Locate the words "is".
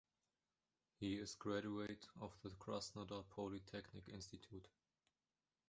1.17-1.35